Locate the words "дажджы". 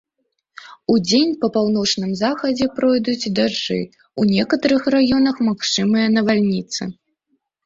3.41-3.77